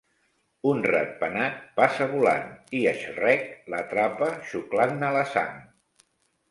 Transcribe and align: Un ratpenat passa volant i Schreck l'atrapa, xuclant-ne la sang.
Un 0.69 0.79
ratpenat 0.91 1.59
passa 1.81 2.07
volant 2.13 2.49
i 2.79 2.81
Schreck 3.03 3.71
l'atrapa, 3.75 4.35
xuclant-ne 4.51 5.13
la 5.21 5.25
sang. 5.37 5.55